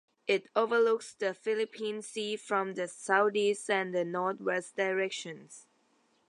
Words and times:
It 0.25 0.49
overlooks 0.55 1.13
the 1.13 1.31
Philippine 1.31 2.01
Sea 2.01 2.35
from 2.35 2.73
the 2.73 2.87
southeast 2.87 3.69
and 3.69 3.93
the 3.93 4.03
north-west 4.03 4.75
directions. 4.75 5.67